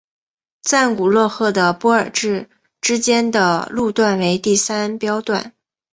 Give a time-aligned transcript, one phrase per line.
[0.63, 2.49] 赞古勒赫的波尔至
[2.81, 5.53] 之间的路段为第三标段。